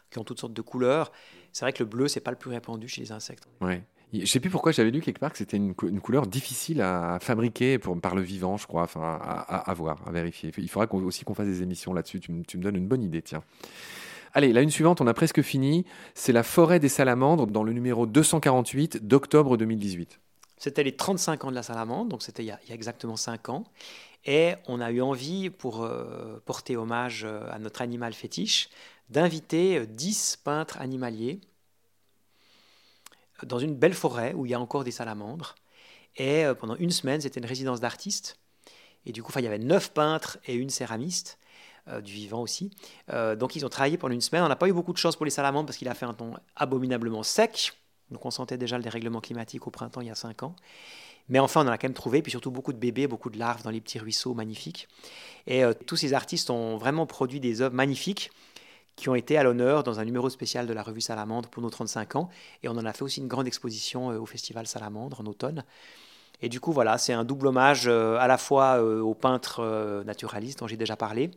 [0.10, 1.12] qui ont toutes sortes de couleurs.
[1.52, 3.48] C'est vrai que le bleu, c'est pas le plus répandu chez les insectes.
[3.62, 3.84] Ouais.
[4.14, 7.18] Je ne sais plus pourquoi j'avais lu quelque part que c'était une, couleur difficile à
[7.20, 10.52] fabriquer pour, par le vivant, je crois, enfin, à, voir, à vérifier.
[10.58, 12.20] Il faudra aussi qu'on fasse des émissions là-dessus.
[12.20, 13.44] Tu, me donnes une bonne idée, tiens.
[14.34, 15.86] Allez, la une suivante, on a presque fini.
[16.14, 20.20] C'est la forêt des salamandres dans le numéro 248 d'octobre 2018.
[20.58, 23.66] C'était les 35 ans de la salamandre, donc c'était il, y a exactement 5 ans.
[24.26, 28.70] Et on a eu envie, pour euh, porter hommage euh, à notre animal fétiche,
[29.10, 31.40] d'inviter 10 peintres animaliers
[33.44, 35.56] dans une belle forêt où il y a encore des salamandres.
[36.18, 38.38] Et euh, pendant une semaine, c'était une résidence d'artistes.
[39.06, 41.38] Et du coup, il y avait neuf peintres et une céramiste,
[41.88, 42.72] euh, du vivant aussi.
[43.12, 44.44] Euh, donc ils ont travaillé pendant une semaine.
[44.44, 46.14] On n'a pas eu beaucoup de chance pour les salamandres parce qu'il a fait un
[46.14, 47.74] temps abominablement sec.
[48.12, 50.56] Donc on sentait déjà le dérèglement climatique au printemps il y a cinq ans.
[51.28, 53.40] Mais enfin, on en a quand même trouvé, puis surtout beaucoup de bébés, beaucoup de
[53.40, 54.88] larves dans les petits ruisseaux magnifiques.
[55.48, 58.30] Et tous ces artistes ont vraiment produit des œuvres magnifiques
[58.96, 61.70] qui ont été à l'honneur dans un numéro spécial de la revue Salamandre pour nos
[61.70, 62.30] 35 ans.
[62.64, 65.64] Et on en a fait aussi une grande exposition euh, au Festival Salamandre en automne.
[66.42, 70.04] Et du coup, voilà, c'est un double hommage euh, à la fois euh, aux peintres
[70.06, 71.32] naturalistes dont j'ai déjà parlé,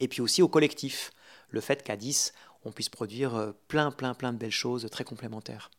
[0.00, 1.12] et puis aussi au collectif.
[1.50, 2.32] Le fait qu'à 10,
[2.64, 5.70] on puisse produire plein, plein, plein de belles choses très complémentaires.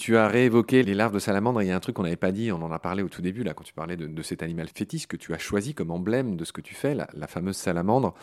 [0.00, 1.60] Tu as réévoqué les larves de salamandre.
[1.60, 3.20] Il y a un truc qu'on n'avait pas dit, on en a parlé au tout
[3.20, 6.36] début, là, quand tu parlais de, cet animal fétiche que tu as choisi comme emblème
[6.36, 8.14] de ce que tu fais, la, fameuse salamandre.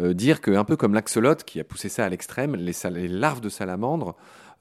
[0.00, 3.08] Euh, dire que, un peu comme l'axolote qui a poussé ça à l'extrême, les, les
[3.08, 4.14] larves de salamandre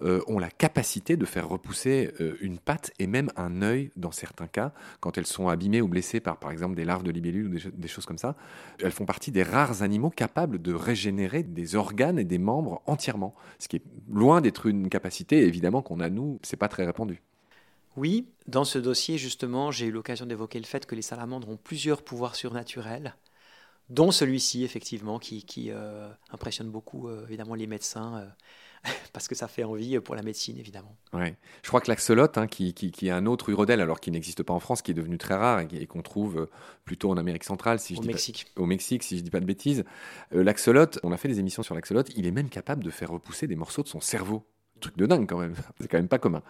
[0.03, 4.11] euh, ont la capacité de faire repousser euh, une patte et même un œil dans
[4.11, 7.47] certains cas, quand elles sont abîmées ou blessées par, par exemple, des larves de libellules
[7.47, 8.35] ou des, choses comme ça.
[8.79, 13.33] Elles font partie des rares animaux capables de régénérer des organes et des membres entièrement,
[13.59, 17.21] ce qui est loin d'être une capacité, évidemment, qu'on a nous, c'est pas très répandu.
[17.95, 21.57] Oui, dans ce dossier, justement, j'ai eu l'occasion d'évoquer le fait que les salamandres ont
[21.57, 23.15] plusieurs pouvoirs surnaturels,
[23.89, 28.33] dont celui-ci, effectivement, qui, euh, impressionne beaucoup, évidemment, les médecins
[29.13, 30.95] parce que ça fait envie pour la médecine, évidemment.
[31.13, 31.35] Ouais.
[31.61, 34.53] Je crois que l'axolote, hein, qui, qui, est un autre urodèle, alors qu'il n'existe pas
[34.53, 36.49] en France, qui est devenu très rare et, qu'on trouve euh,
[36.85, 38.47] plutôt en Amérique centrale, si je au Mexique.
[38.55, 39.83] au Mexique, si je dis pas de bêtises.
[40.33, 43.09] Euh, l'axolote, on a fait des émissions sur l'axolote, il est même capable de faire
[43.09, 44.45] repousser des morceaux de son cerveau
[44.83, 46.43] truc de dingue quand même, c'est quand même pas commun.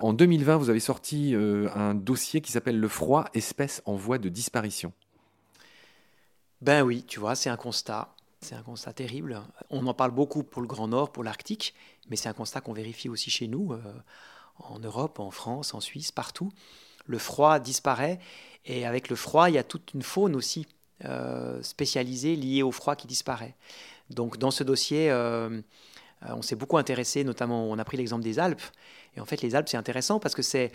[0.00, 4.18] En 2020, vous avez sorti euh, un dossier qui s'appelle Le froid, espèce en voie
[4.18, 4.92] de disparition.
[6.62, 8.15] Ben oui, tu vois, c'est un constat.
[8.40, 9.40] C'est un constat terrible.
[9.70, 11.74] On en parle beaucoup pour le Grand Nord, pour l'Arctique,
[12.10, 13.80] mais c'est un constat qu'on vérifie aussi chez nous, euh,
[14.58, 16.52] en Europe, en France, en Suisse, partout.
[17.06, 18.20] Le froid disparaît,
[18.64, 20.66] et avec le froid, il y a toute une faune aussi
[21.04, 23.54] euh, spécialisée liée au froid qui disparaît.
[24.10, 25.60] Donc dans ce dossier, euh,
[26.22, 28.62] on s'est beaucoup intéressé, notamment on a pris l'exemple des Alpes,
[29.16, 30.72] et en fait les Alpes c'est intéressant parce que c'est,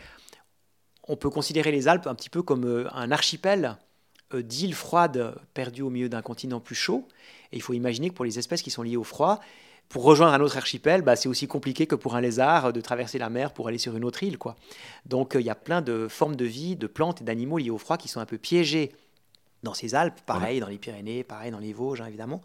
[1.08, 3.78] on peut considérer les Alpes un petit peu comme un archipel
[4.34, 7.08] d'îles froides perdues au milieu d'un continent plus chaud.
[7.52, 9.40] Et il faut imaginer que pour les espèces qui sont liées au froid,
[9.90, 13.18] pour rejoindre un autre archipel, bah, c'est aussi compliqué que pour un lézard de traverser
[13.18, 14.38] la mer pour aller sur une autre île.
[14.38, 14.56] Quoi.
[15.06, 17.72] Donc euh, il y a plein de formes de vie, de plantes et d'animaux liés
[17.72, 18.94] au froid qui sont un peu piégés
[19.64, 22.42] dans ces Alpes, pareil dans les Pyrénées, pareil dans les Vosges, hein, évidemment,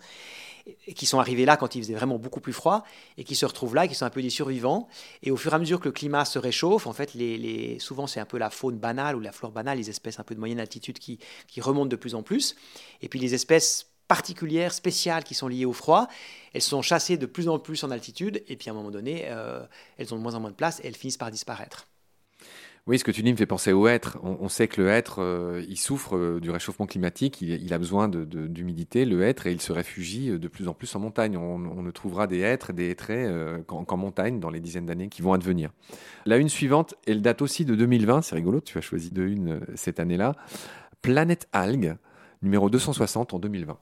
[0.87, 2.85] et qui sont arrivés là quand il faisait vraiment beaucoup plus froid,
[3.17, 4.89] et qui se retrouvent là, et qui sont un peu des survivants.
[5.23, 8.07] Et au fur et à mesure que le climat se réchauffe, en fait, les, souvent
[8.07, 10.41] c'est un peu la faune banale ou la flore banale, les espèces un peu de
[10.41, 12.55] moyenne altitude qui, qui remontent de plus en plus.
[13.01, 16.09] Et puis les espèces particulières, spéciales qui sont liées au froid,
[16.53, 19.25] elles sont chassées de plus en plus en altitude, et puis à un moment donné,
[19.27, 19.65] euh,
[19.99, 21.89] elles ont de moins en moins de place, et elles finissent par disparaître.
[22.89, 24.17] Oui, ce que tu dis me fait penser au hêtre.
[24.23, 28.09] On, sait que le hêtre, euh, il souffre euh, du réchauffement climatique, il, a besoin
[28.09, 31.37] d'humidité, le hêtre, et il se réfugie euh, de plus en plus en montagne.
[31.37, 33.27] On, ne trouvera des hêtres, des hêtrés
[33.67, 35.71] qu'en montagne dans les dizaines d'années qui vont advenir.
[36.27, 39.61] La une suivante, elle date aussi de 2020, c'est rigolo, tu as choisi de une
[39.75, 40.37] cette année-là.
[41.03, 41.97] Planète Algue,
[42.43, 43.79] numéro 260 en 2020.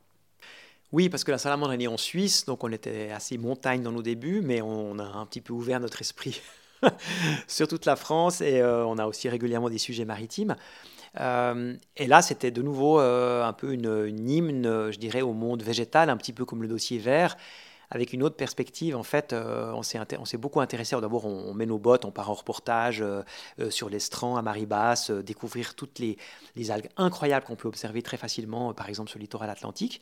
[0.92, 3.92] Oui, parce que la salamandre est née en Suisse, donc on était assez montagne dans
[3.92, 6.40] nos débuts, mais on a un petit peu ouvert notre esprit
[7.48, 10.56] sur toute la France et euh, on a aussi régulièrement des sujets maritimes.
[11.20, 15.62] Euh, et là, c'était de nouveau euh, un peu une, hymne, je dirais, au monde
[15.62, 17.36] végétal, un petit peu comme le dossier vert,
[17.90, 18.96] avec une autre perspective.
[18.96, 20.96] En fait, on s'est beaucoup intéressé.
[21.00, 23.04] D'abord, on, met nos bottes, on part en reportage
[23.70, 26.16] sur l'estran à marée basse, découvrir toutes les,
[26.56, 30.00] les algues incroyables qu'on peut observer très facilement, par exemple sur le littoral atlantique.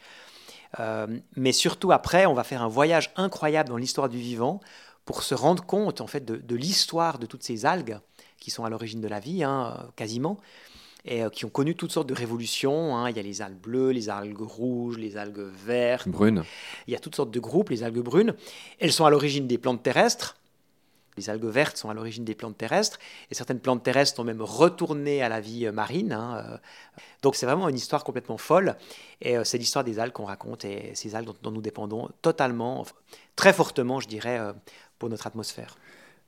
[1.37, 4.61] Mais surtout après, on va faire un voyage incroyable dans l'histoire du vivant
[5.05, 7.99] pour se rendre compte en fait de, l'histoire de toutes ces algues
[8.39, 10.37] qui sont à l'origine de la vie, hein, euh, quasiment,
[11.05, 12.97] et euh, qui ont connu toutes sortes de révolutions.
[12.97, 13.09] Hein.
[13.09, 16.09] Il y a les algues bleues, les algues rouges, les algues vertes.
[16.09, 16.43] Brunes.
[16.89, 18.35] Il y a toutes sortes de groupes, les algues brunes.
[18.81, 20.37] Elles sont à l'origine des plantes terrestres.
[21.17, 22.99] Les algues vertes sont à l'origine des plantes terrestres,
[23.31, 26.13] et certaines plantes terrestres sont même retournées à la vie euh, marine.
[26.13, 26.59] Hein,
[27.23, 28.77] Donc c'est vraiment une histoire complètement folle,
[29.21, 32.87] et c'est l'histoire des algues qu'on raconte, et ces algues dont, dont, nous dépendons totalement,
[33.37, 34.41] très fortement, je dirais,
[34.99, 35.77] pour notre atmosphère.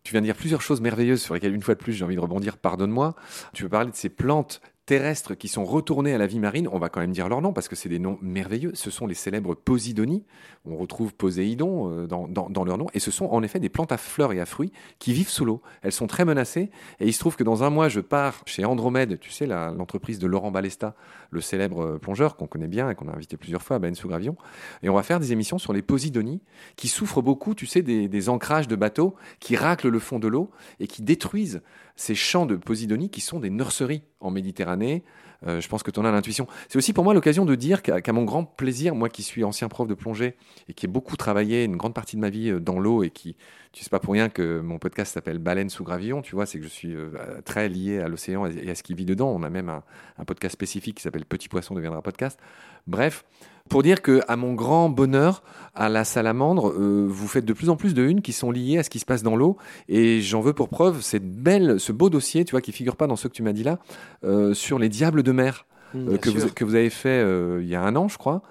[0.05, 2.15] Tu viens de dire plusieurs choses merveilleuses sur lesquelles, une fois de plus, j'ai envie
[2.15, 3.15] de rebondir, pardonne-moi.
[3.55, 6.79] Tu veux parler de ces plantes terrestres qui sont retournés à la vie marine, on
[6.79, 8.73] va quand même dire leur nom parce que c'est des noms merveilleux.
[8.75, 10.25] Ce sont les célèbres Posidonies.
[10.67, 12.87] On retrouve Poséidon euh, dans, leur nom.
[12.93, 15.45] Et ce sont en effet des plantes à fleurs et à fruits qui vivent sous
[15.45, 15.63] l'eau.
[15.83, 16.71] Elles sont très menacées.
[17.01, 20.19] Et il se trouve que dans un mois, je pars chez Andromède, tu sais, l'entreprise
[20.19, 20.95] de Laurent Balesta,
[21.31, 23.95] le célèbre euh, plongeur qu'on connaît bien et qu'on a invité plusieurs fois à Ben
[23.95, 24.37] sous Gravion.
[24.83, 26.43] Et on va faire des émissions sur les Posidonies
[26.77, 30.51] qui souffrent beaucoup, tu sais, des ancrages de bateaux qui raclent le fond de l'eau
[30.81, 31.63] et qui détruisent
[31.97, 35.05] ces champs de Posidonie qui sont des nurseries en Méditerranée.
[35.47, 36.47] Euh, je pense que tu en as l'intuition.
[36.69, 39.69] C'est aussi pour moi l'occasion de dire qu'à mon grand plaisir, moi qui suis ancien
[39.69, 40.37] prof de plongée
[40.69, 43.11] et qui ai beaucoup travaillé une grande partie de ma vie euh, dans l'eau et
[43.11, 43.37] qui,
[43.73, 46.59] tu sais pas pour rien que mon podcast s'appelle Baleine sous gravillon, tu vois, c'est
[46.59, 47.11] que je suis euh,
[47.45, 49.29] très lié à l'océan et à ce qui vit dedans.
[49.29, 49.83] On a même un,
[50.19, 52.41] un podcast spécifique qui s'appelle Petit Poisson deviendra podcast.
[52.87, 53.25] Bref,
[53.69, 55.43] pour dire que, à mon grand bonheur,
[55.75, 58.79] à la salamandre, euh, vous faites de plus en plus de unes qui sont liées
[58.79, 59.57] à ce qui se passe dans l'eau.
[59.89, 63.07] Et j'en veux pour preuve cette belle, ce beau dossier, tu vois, qui figure pas
[63.07, 63.79] dans ceux que tu m'as dit là,
[64.23, 65.67] euh, sur les diables de mer.
[65.95, 67.25] Mmh, euh, que, vous, que, vous, avez fait
[67.61, 68.43] il y a un an, je crois,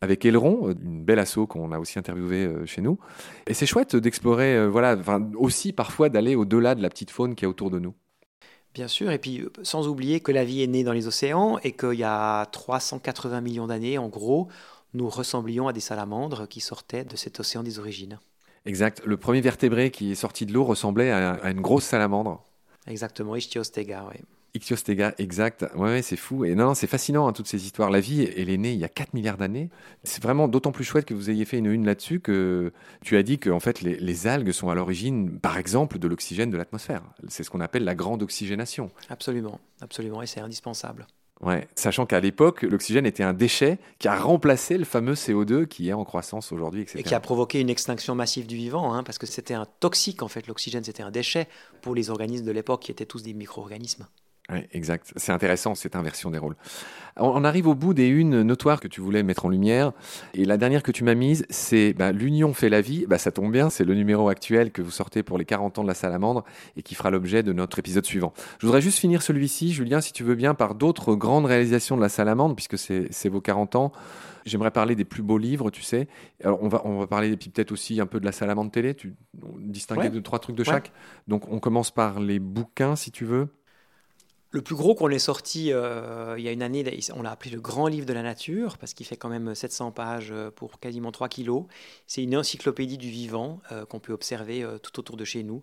[0.00, 2.98] avec Aileron, une belle asso qu'on a aussi interviewé chez nous.
[3.46, 4.96] Et c'est chouette d'explorer, voilà,
[5.36, 7.94] aussi parfois d'aller au-delà de la petite faune qui est autour de nous.
[8.74, 11.58] Bien sûr, et puis euh, sans oublier que la vie est née dans les océans
[11.64, 14.48] et qu'il y a 380 millions d'années, en gros,
[14.94, 18.18] nous ressemblions à des salamandres qui sortaient de cet océan des origines.
[18.66, 19.02] Exact.
[19.04, 22.44] Le premier vertébré qui est sorti de l'eau ressemblait à, une grosse salamandre.
[22.86, 24.20] Exactement, Ichthyostega, oui.
[24.54, 25.66] Ichthyostega, exact.
[25.76, 26.44] Ouais, c'est fou.
[26.44, 27.90] Et non, c'est fascinant, hein, toutes ces histoires.
[27.90, 29.70] La vie, elle est née il y a 4 milliards d'années.
[30.02, 33.22] C'est vraiment d'autant plus chouette que vous ayez fait une une là-dessus que tu as
[33.22, 37.02] dit que en fait, les, algues sont à l'origine, par exemple, de l'oxygène de l'atmosphère.
[37.28, 38.90] C'est ce qu'on appelle la grande oxygénation.
[39.08, 40.22] Absolument, absolument.
[40.22, 41.06] Et c'est indispensable.
[41.40, 45.88] Ouais, sachant qu'à l'époque, l'oxygène était un déchet qui a remplacé le fameux CO2 qui
[45.88, 46.98] est en croissance aujourd'hui, etc.
[46.98, 50.22] Et qui a provoqué une extinction massive du vivant, hein, parce que c'était un toxique
[50.22, 50.46] en fait.
[50.46, 51.48] L'oxygène, c'était un déchet
[51.80, 54.06] pour les organismes de l'époque qui étaient tous des micro-organismes.
[54.52, 55.12] Oui, exact.
[55.16, 56.56] C'est intéressant cette inversion des rôles.
[57.16, 59.92] On arrive au bout des unes notoires que tu voulais mettre en lumière.
[60.34, 63.04] Et la dernière que tu m'as mise, c'est bah, L'Union fait la vie.
[63.06, 65.82] Bah, ça tombe bien, c'est le numéro actuel que vous sortez pour les 40 ans
[65.82, 66.44] de la salamandre
[66.76, 68.32] et qui fera l'objet de notre épisode suivant.
[68.58, 72.02] Je voudrais juste finir celui-ci, Julien, si tu veux bien, par d'autres grandes réalisations de
[72.02, 73.92] la salamandre, puisque c'est vos 40 ans.
[74.46, 76.08] J'aimerais parler des plus beaux livres, tu sais.
[76.42, 78.94] Alors, on va, on va parler peut-être aussi un peu de la salamandre télé.
[78.94, 79.14] Tu
[79.58, 80.92] distinguer de trois trucs de chaque.
[81.28, 83.48] Donc, on commence par les bouquins, si tu veux.
[84.52, 86.84] Le plus gros qu'on ait sorti euh, il y a une année,
[87.14, 89.92] on l'a appelé le Grand Livre de la Nature, parce qu'il fait quand même 700
[89.92, 91.66] pages euh, pour quasiment 3 kilos.
[92.08, 95.62] C'est une encyclopédie du vivant euh, qu'on peut observer tout autour de chez nous.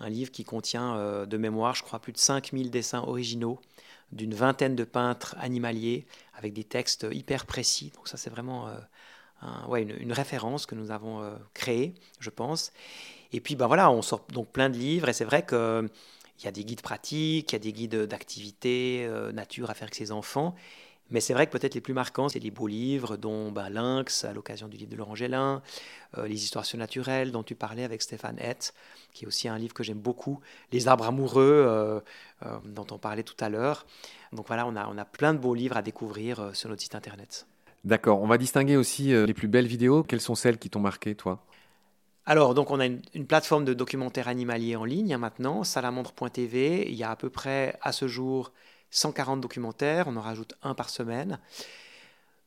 [0.00, 3.60] Un livre qui contient de mémoire, je crois, plus de 5000 dessins originaux
[4.10, 6.04] d'une vingtaine de peintres animaliers
[6.36, 7.92] avec des textes hyper précis.
[7.94, 8.68] Donc ça, c'est vraiment
[9.68, 11.22] ouais, une, référence que nous avons
[11.54, 12.72] créée, je pense.
[13.32, 15.88] Et puis, ben voilà, on sort donc plein de livres, et c'est vrai que
[16.38, 19.74] il y a des guides pratiques, il y a des guides d'activités, euh, nature à
[19.74, 20.54] faire avec ses enfants.
[21.10, 24.24] Mais c'est vrai que peut-être les plus marquants, c'est les beaux livres, dont ben, Lynx,
[24.24, 25.62] à l'occasion du livre de Laurent Gélin,
[26.16, 28.72] euh, Les histoires surnaturelles, dont tu parlais avec Stéphane Hett,
[29.12, 30.40] qui est aussi un livre que j'aime beaucoup,
[30.72, 32.00] Les arbres amoureux, euh,
[32.64, 33.86] dont on parlait tout à l'heure.
[34.32, 36.94] Donc voilà, on a, on a plein de beaux livres à découvrir sur notre site
[36.94, 37.46] internet.
[37.84, 40.02] D'accord, on va distinguer aussi les plus belles vidéos.
[40.02, 41.44] Quelles sont celles qui t'ont marqué, toi?
[42.26, 46.86] Alors, donc, on a une, plateforme de documentaires animaliers en ligne hein, maintenant, salamandre.tv.
[46.88, 48.52] Il y a à peu près, à ce jour,
[48.90, 50.06] 140 documentaires.
[50.08, 51.38] On en rajoute un par semaine.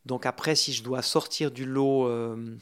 [0.05, 2.07] Donc, après, si je dois sortir du lot.
[2.07, 2.57] Euh,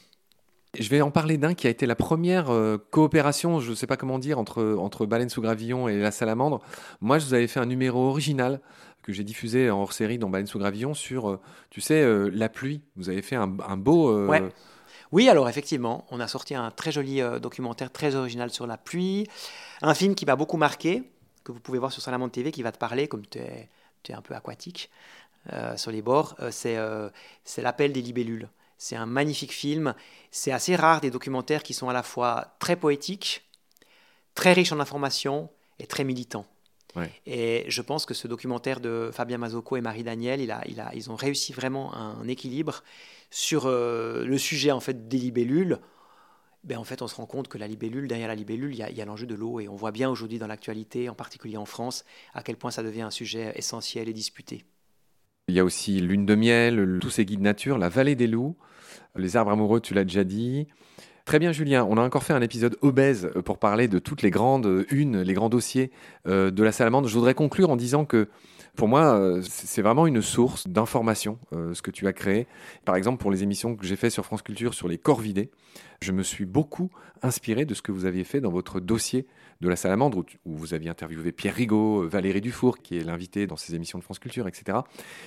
[0.78, 3.86] je vais en parler d'un qui a été la première euh, coopération, je ne sais
[3.86, 6.60] pas comment dire, entre, entre Baleine sous Gravillon et la Salamandre.
[7.00, 8.60] Moi, je vous avais fait un numéro original
[9.02, 12.50] que j'ai diffusé en hors série dans Baleine sous Gravillon sur, euh, tu sais, la
[12.50, 12.82] pluie.
[12.96, 14.28] Vous avez fait un, beau.
[15.16, 18.76] Oui, alors effectivement, on a sorti un très joli euh, documentaire très original sur la
[18.76, 19.26] pluie,
[19.80, 21.04] un film qui m'a beaucoup marqué,
[21.42, 23.70] que vous pouvez voir sur Salamandre TV, qui va te parler, comme tu es,
[24.10, 24.90] un peu aquatique
[25.54, 28.50] euh, sur les bords, euh, c'est L'appel des libellules.
[28.76, 29.94] C'est un magnifique film,
[30.30, 33.48] c'est assez rare des documentaires qui sont à la fois très poétiques,
[34.34, 35.48] très riches en informations
[35.78, 36.44] et très militants.
[37.26, 40.80] Et je pense que ce documentaire de Fabien Mazocco et Marie Daniel, il a, il
[40.80, 42.82] a, ils ont réussi vraiment un équilibre
[43.30, 45.78] sur euh, le sujet en fait des libellules.
[46.64, 49.00] Ben, en fait, on se rend compte que la libellule, derrière la libellule, il y
[49.00, 49.60] a, l'enjeu de l'eau.
[49.60, 52.82] Et on voit bien aujourd'hui dans l'actualité, en particulier en France, à quel point ça
[52.82, 54.64] devient un sujet essentiel et disputé.
[55.46, 58.56] Il y a aussi Lune de miel, tous ces guides nature, la vallée des loups,
[59.14, 60.66] les arbres amoureux, tu l'as déjà dit.
[61.24, 61.84] Très bien, Julien.
[61.88, 65.22] On a encore fait un épisode obèse euh, pour parler de toutes les grandes unes,
[65.22, 65.90] les grands dossiers
[66.28, 67.08] euh, de la salamandre.
[67.08, 68.28] Je voudrais conclure en disant que
[68.76, 72.46] Pour moi, euh, c'est vraiment une source d'information, euh, ce que tu as créé.
[72.84, 75.50] Par exemple, pour les émissions que j'ai fait sur France Culture sur les corps vidés,
[76.02, 76.90] je me suis beaucoup
[77.22, 79.26] inspiré de ce que vous aviez fait dans votre dossier
[79.62, 83.46] de la salamandre, où, vous aviez interviewé Pierre Rigaud, euh, Valérie Dufour, qui est l'invité
[83.46, 84.78] dans ces émissions de France Culture, etc.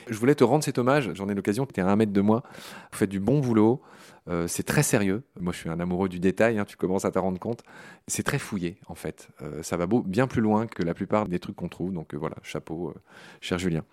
[0.08, 2.22] Je voulais te rendre cet hommage, j'en ai l'occasion, tu es à un mètre de
[2.22, 2.44] moi,
[2.92, 3.82] vous faites du bon boulot,
[4.28, 5.24] euh, c'est très sérieux.
[5.40, 7.64] Moi, je suis un amoureux du détail, hein, tu commences à t'en rendre compte.
[8.08, 9.30] C'est très fouillé, en fait.
[9.42, 11.94] Euh, ça va beau, bien plus loin que la plupart des trucs qu'on trouve.
[11.94, 12.94] Donc voilà, chapeau,
[13.42, 13.84] cher Julien.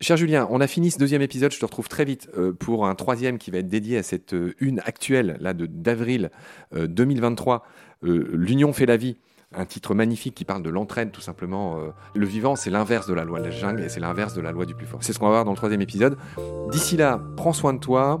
[0.00, 1.52] Cher Julien, on a fini ce deuxième épisode.
[1.52, 4.80] Je te retrouve très vite pour un troisième qui va être dédié à cette une
[4.80, 6.30] actuelle là de d'avril
[6.74, 7.64] 2023.
[8.02, 9.16] L'union fait la vie
[9.54, 11.78] un titre magnifique qui parle de l'entraide tout simplement.
[11.78, 14.40] Euh, le vivant, c'est l'inverse de la loi de la jungle et c'est l'inverse de
[14.40, 15.02] la loi du plus fort.
[15.02, 16.16] C'est ce qu'on va voir dans le troisième épisode.
[16.70, 18.20] D'ici là, prends soin de toi.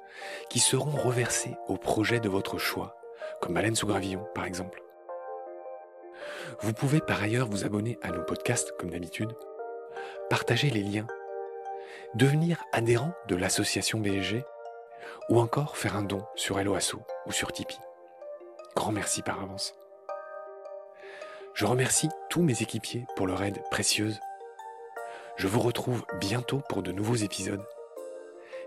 [0.49, 2.97] qui seront reversées au projet de votre choix,
[3.41, 4.81] comme Baleine sous gravillon par exemple.
[6.61, 9.31] Vous pouvez par ailleurs vous abonner à nos podcasts comme d'habitude,
[10.29, 11.07] partager les liens,
[12.15, 14.43] devenir adhérent de l'association BSG
[15.29, 17.79] ou encore faire un don sur Helloasso ou sur Tipeee.
[18.75, 19.73] Grand merci par avance.
[21.53, 24.19] Je remercie tous mes équipiers pour leur aide précieuse.
[25.35, 27.65] Je vous retrouve bientôt pour de nouveaux épisodes.